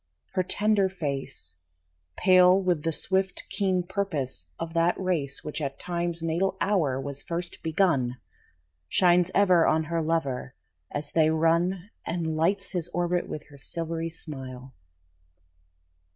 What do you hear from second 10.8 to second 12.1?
as they run